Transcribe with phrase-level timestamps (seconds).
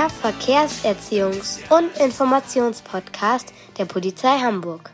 [0.00, 4.90] Der Verkehrserziehungs- und Informationspodcast der Polizei Hamburg.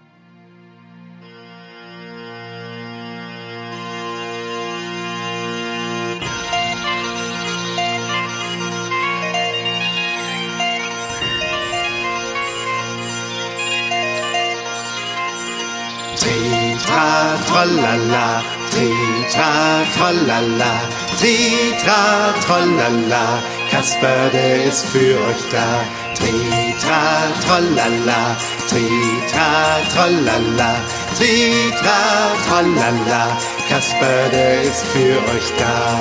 [16.19, 20.81] Tritra, trollala, tritra, trollala,
[21.21, 25.85] tritra, trollala, Kasper, der ist für euch da.
[26.15, 28.35] Tritra, trollala,
[28.71, 30.77] tritra, trollala,
[31.15, 32.01] tritra,
[32.47, 36.01] trollala, Kasper, der ist für euch da.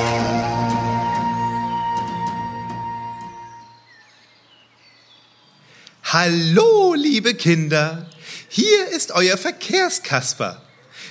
[6.04, 8.10] Hallo, liebe Kinder.
[8.48, 10.62] Hier ist euer Verkehrskasper.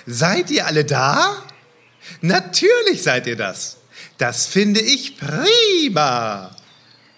[0.07, 1.43] Seid ihr alle da?
[2.23, 3.84] Natürlich seid ihr das.
[4.19, 6.55] Das finde ich prima.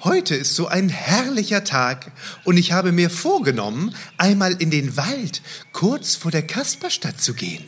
[0.00, 2.12] Heute ist so ein herrlicher Tag
[2.44, 7.64] und ich habe mir vorgenommen, einmal in den Wald kurz vor der Kasperstadt zu gehen.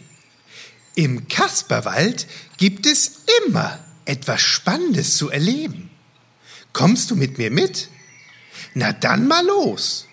[0.95, 2.27] Im Kasperwald
[2.57, 5.91] gibt es immer etwas Spannendes zu erleben.
[6.73, 7.89] Kommst du mit mir mit?
[8.75, 10.07] Na dann mal los.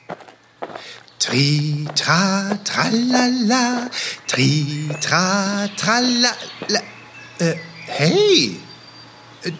[1.19, 3.89] Tri, tra, tralala,
[4.27, 6.33] tri, tra, tralala.
[7.39, 7.55] Äh,
[7.88, 8.57] hey,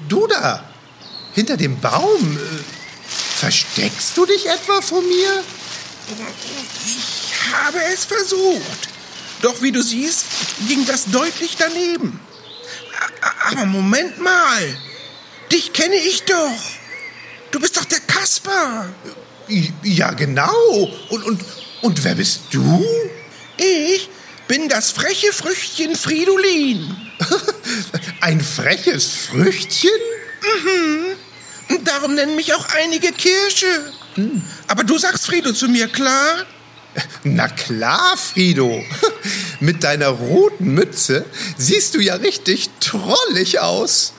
[0.08, 0.64] du da,
[1.34, 2.64] hinter dem Baum, äh,
[3.38, 5.44] versteckst du dich etwa vor mir?
[6.86, 8.90] Ich habe es versucht.
[9.42, 10.26] Doch wie du siehst,
[10.68, 12.20] ging das deutlich daneben.
[13.50, 14.78] Aber Moment mal.
[15.52, 16.60] Dich kenne ich doch.
[17.52, 18.90] Du bist doch der Kasper.
[19.84, 20.54] Ja, genau.
[21.10, 21.46] Und, und,
[21.82, 22.84] und wer bist du?
[23.58, 24.10] Ich
[24.48, 26.96] bin das freche Früchtchen Fridolin.
[28.26, 29.92] Ein freches Früchtchen?
[31.70, 33.94] Und darum nennen mich auch einige Kirsche.
[34.66, 36.44] Aber du sagst Frido zu mir, klar?
[37.24, 38.84] Na klar, Frido.
[39.60, 41.24] Mit deiner roten Mütze
[41.60, 44.14] siehst du ja richtig trollig aus.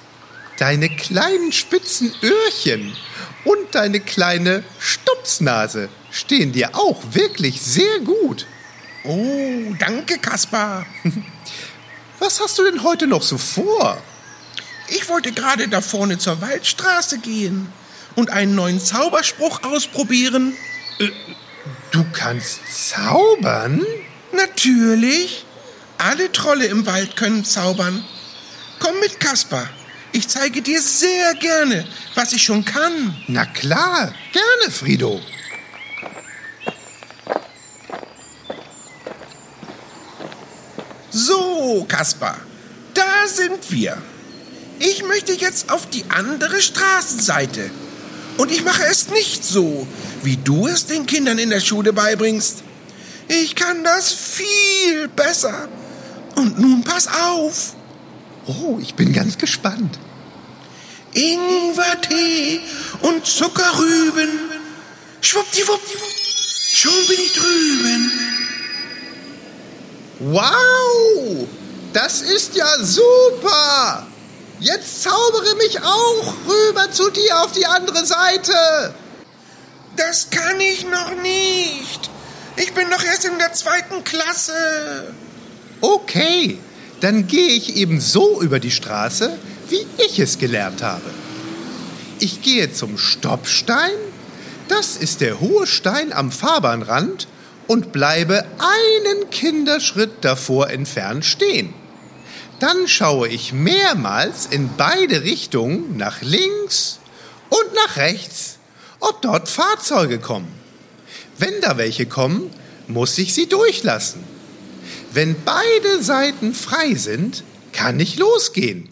[0.60, 2.96] Deine kleinen spitzen Öhrchen
[3.44, 8.46] und deine kleine Stupsnase stehen dir auch wirklich sehr gut.
[9.02, 10.86] Oh, danke, Kaspar.
[12.18, 14.02] Was hast du denn heute noch so vor?
[14.88, 17.72] Ich wollte gerade da vorne zur Waldstraße gehen
[18.14, 20.56] und einen neuen Zauberspruch ausprobieren.
[21.90, 22.60] Du kannst
[22.90, 23.84] zaubern?
[24.32, 25.44] Natürlich.
[25.98, 28.04] Alle Trolle im Wald können zaubern.
[28.78, 29.68] Komm mit, Kaspar.
[30.12, 33.16] Ich zeige dir sehr gerne, was ich schon kann.
[33.28, 35.20] Na klar, gerne, Frido.
[41.66, 42.38] So, Kaspar,
[42.94, 44.00] da sind wir.
[44.78, 47.72] Ich möchte jetzt auf die andere Straßenseite.
[48.36, 49.84] Und ich mache es nicht so,
[50.22, 52.62] wie du es den Kindern in der Schule beibringst.
[53.26, 55.68] Ich kann das viel besser.
[56.36, 57.74] Und nun pass auf.
[58.46, 59.98] Oh, ich bin ganz gespannt.
[61.14, 62.60] Ingwertee
[63.00, 64.38] und Zuckerrüben.
[65.20, 65.82] Schwuppdiwupp.
[66.74, 68.05] Schon bin ich drüben.
[70.18, 71.46] Wow,
[71.92, 74.06] das ist ja super.
[74.60, 78.94] Jetzt zaubere mich auch rüber zu dir auf die andere Seite.
[79.96, 82.10] Das kann ich noch nicht.
[82.56, 85.12] Ich bin doch erst in der zweiten Klasse.
[85.82, 86.58] Okay,
[87.00, 89.38] dann gehe ich eben so über die Straße,
[89.68, 91.10] wie ich es gelernt habe.
[92.18, 93.92] Ich gehe zum Stoppstein,
[94.68, 97.28] das ist der hohe Stein am Fahrbahnrand,
[97.66, 101.74] und bleibe einen Kinderschritt davor entfernt stehen.
[102.60, 107.00] Dann schaue ich mehrmals in beide Richtungen, nach links
[107.50, 108.58] und nach rechts,
[109.00, 110.48] ob dort Fahrzeuge kommen.
[111.38, 112.50] Wenn da welche kommen,
[112.88, 114.24] muss ich sie durchlassen.
[115.12, 118.88] Wenn beide Seiten frei sind, kann ich losgehen.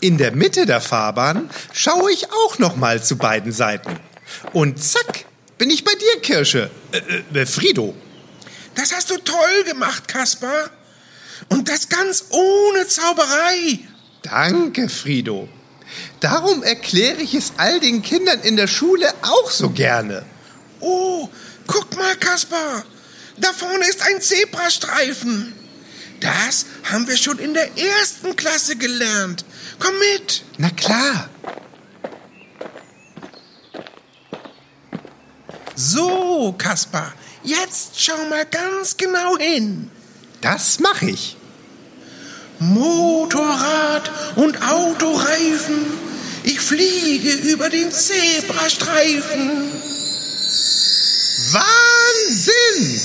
[0.00, 3.98] In der Mitte der Fahrbahn schaue ich auch noch mal zu beiden Seiten.
[4.52, 5.24] Und zack,
[5.62, 6.68] bin ich bei dir, Kirsche.
[6.90, 7.94] Äh, äh, Frido.
[8.74, 10.70] Das hast du toll gemacht, Kaspar.
[11.50, 13.78] Und das ganz ohne Zauberei.
[14.22, 15.48] Danke, Frido.
[16.18, 20.24] Darum erkläre ich es all den Kindern in der Schule auch so gerne.
[20.80, 21.28] Oh,
[21.68, 22.84] guck mal, Kaspar.
[23.36, 25.54] Da vorne ist ein Zebrastreifen.
[26.18, 29.44] Das haben wir schon in der ersten Klasse gelernt.
[29.78, 30.42] Komm mit.
[30.58, 31.30] Na klar.
[35.84, 37.12] So, Kaspar,
[37.42, 39.90] jetzt schau mal ganz genau hin.
[40.40, 41.36] Das mache ich.
[42.60, 45.86] Motorrad und Autoreifen.
[46.44, 49.72] Ich fliege über den Zebrastreifen.
[51.50, 53.00] Wahnsinn!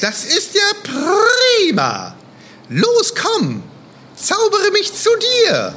[0.00, 2.14] Das ist ja prima!
[2.68, 3.64] Los, komm!
[4.14, 5.10] Zaubere mich zu
[5.48, 5.74] dir!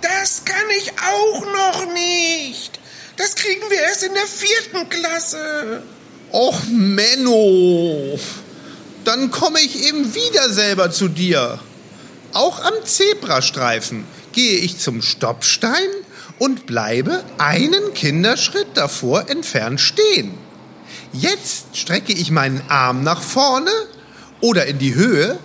[0.00, 2.78] Das kann ich auch noch nicht.
[3.16, 5.82] Das kriegen wir erst in der vierten Klasse.
[6.32, 8.18] Och, Menno!
[9.04, 11.58] Dann komme ich eben wieder selber zu dir.
[12.32, 15.88] Auch am Zebrastreifen gehe ich zum Stoppstein
[16.38, 20.34] und bleibe einen Kinderschritt davor entfernt stehen.
[21.12, 23.70] Jetzt strecke ich meinen Arm nach vorne
[24.40, 25.38] oder in die Höhe,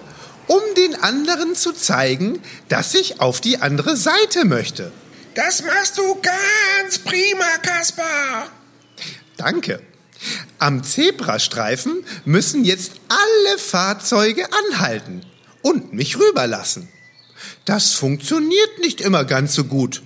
[0.48, 4.92] um den anderen zu zeigen, dass ich auf die andere Seite möchte.
[5.42, 8.52] Das machst du ganz prima, Kaspar.
[9.38, 9.82] Danke.
[10.58, 15.26] Am Zebrastreifen müssen jetzt alle Fahrzeuge anhalten
[15.62, 16.90] und mich rüberlassen.
[17.64, 20.04] Das funktioniert nicht immer ganz so gut.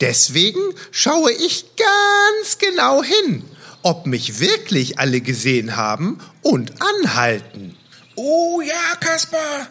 [0.00, 0.60] Deswegen
[0.92, 3.42] schaue ich ganz genau hin,
[3.82, 7.76] ob mich wirklich alle gesehen haben und anhalten.
[8.14, 9.66] Oh ja, Kaspar.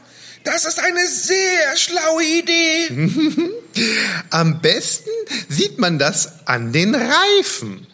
[0.46, 2.88] Das ist eine sehr schlaue Idee.
[4.30, 5.10] Am besten
[5.50, 7.88] sieht man das an den Reifen.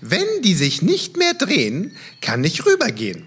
[0.00, 3.26] Wenn die sich nicht mehr drehen, kann ich rübergehen.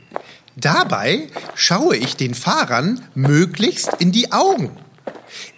[0.56, 4.76] Dabei schaue ich den Fahrern möglichst in die Augen.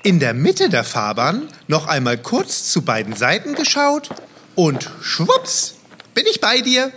[0.04, 4.10] In der Mitte der Fahrbahn noch einmal kurz zu beiden Seiten geschaut
[4.56, 5.76] und schwupps,
[6.14, 6.92] bin ich bei dir.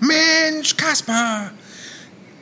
[0.00, 1.52] Mensch, Kaspar.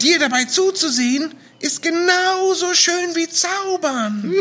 [0.01, 1.35] Dir dabei zuzusehen,
[1.67, 4.33] ist genauso schön wie zaubern.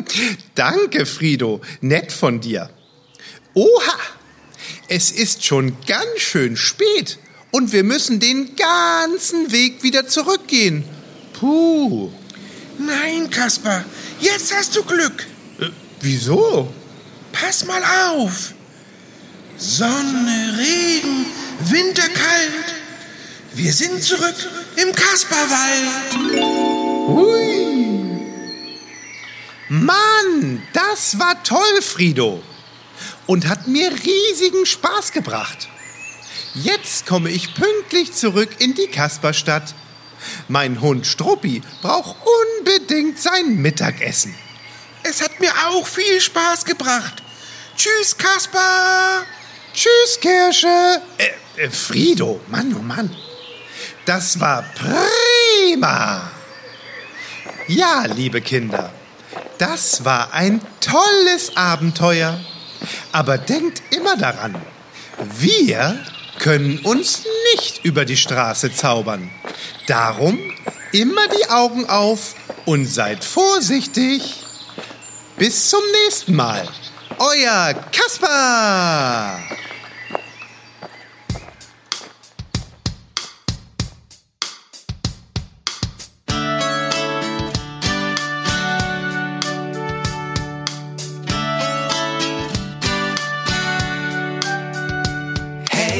[0.54, 1.60] Danke, Frido.
[1.80, 2.70] Nett von dir.
[3.54, 3.98] Oha!
[4.88, 7.18] Es ist schon ganz schön spät
[7.52, 10.84] und wir müssen den ganzen Weg wieder zurückgehen.
[11.38, 12.10] Puh.
[12.78, 13.84] Nein, Kaspar,
[14.20, 15.26] jetzt hast du Glück.
[16.00, 16.72] Wieso?
[17.30, 18.54] Pass mal auf.
[19.58, 21.26] Sonne, Regen,
[21.60, 22.74] Winterkalt.
[23.54, 24.36] Wir sind zurück
[24.76, 26.69] im Kasperwald.
[27.10, 28.26] Hui.
[29.68, 32.42] Mann, das war toll, Frido.
[33.26, 35.68] Und hat mir riesigen Spaß gebracht.
[36.54, 39.74] Jetzt komme ich pünktlich zurück in die Kasperstadt.
[40.48, 42.16] Mein Hund Struppi braucht
[42.58, 44.34] unbedingt sein Mittagessen.
[45.02, 47.22] Es hat mir auch viel Spaß gebracht.
[47.76, 49.24] Tschüss, Kaspar.
[49.72, 51.00] Tschüss, Kirsche.
[51.16, 53.14] Äh, äh, Frido, Mann, oh Mann.
[54.04, 56.29] Das war prima.
[57.70, 58.92] Ja, liebe Kinder,
[59.58, 62.40] das war ein tolles Abenteuer.
[63.12, 64.56] Aber denkt immer daran,
[65.38, 65.96] wir
[66.40, 67.22] können uns
[67.54, 69.30] nicht über die Straße zaubern.
[69.86, 70.36] Darum
[70.90, 72.34] immer die Augen auf
[72.66, 74.42] und seid vorsichtig.
[75.36, 76.66] Bis zum nächsten Mal.
[77.18, 79.38] Euer Kaspar.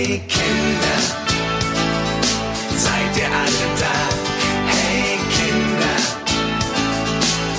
[0.01, 0.99] Hey Kinder,
[2.75, 3.97] seid ihr alle da?
[4.73, 5.97] Hey Kinder,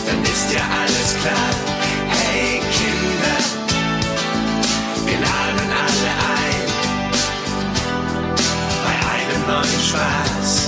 [0.07, 1.53] dann ist ja alles klar.
[2.09, 3.37] Hey Kinder,
[5.05, 6.65] wir laden alle ein
[8.85, 10.60] bei einem neuen Spaß.